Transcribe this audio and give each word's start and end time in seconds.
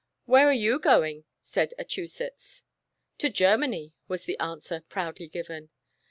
"Where 0.25 0.47
are 0.49 0.51
you 0.67 0.79
going?" 0.79 1.25
said 1.43 1.75
Achusetts. 1.77 2.63
"To 3.19 3.29
Germany," 3.29 3.93
was 4.07 4.25
the 4.25 4.35
answer, 4.39 4.81
proudly 4.89 5.27
given. 5.27 5.69